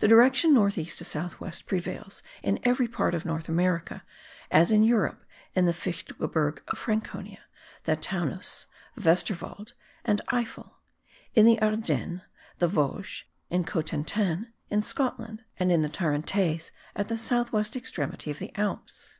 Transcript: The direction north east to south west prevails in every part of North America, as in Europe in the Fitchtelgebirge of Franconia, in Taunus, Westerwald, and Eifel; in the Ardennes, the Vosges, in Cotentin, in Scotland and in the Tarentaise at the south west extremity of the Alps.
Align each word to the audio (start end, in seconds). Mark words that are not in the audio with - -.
The 0.00 0.08
direction 0.08 0.52
north 0.52 0.76
east 0.76 0.98
to 0.98 1.06
south 1.06 1.40
west 1.40 1.64
prevails 1.66 2.22
in 2.42 2.60
every 2.64 2.86
part 2.86 3.14
of 3.14 3.24
North 3.24 3.48
America, 3.48 4.04
as 4.50 4.70
in 4.70 4.82
Europe 4.82 5.24
in 5.54 5.64
the 5.64 5.72
Fitchtelgebirge 5.72 6.58
of 6.68 6.76
Franconia, 6.76 7.38
in 7.86 7.96
Taunus, 7.96 8.66
Westerwald, 8.98 9.72
and 10.04 10.20
Eifel; 10.28 10.72
in 11.34 11.46
the 11.46 11.58
Ardennes, 11.62 12.20
the 12.58 12.68
Vosges, 12.68 13.24
in 13.48 13.64
Cotentin, 13.64 14.52
in 14.68 14.82
Scotland 14.82 15.42
and 15.58 15.72
in 15.72 15.80
the 15.80 15.88
Tarentaise 15.88 16.70
at 16.94 17.08
the 17.08 17.16
south 17.16 17.50
west 17.54 17.74
extremity 17.74 18.30
of 18.30 18.40
the 18.40 18.54
Alps. 18.60 19.16